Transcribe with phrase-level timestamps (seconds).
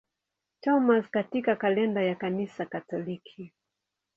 [0.63, 3.53] Thomas katika kalenda ya Kanisa Katoliki.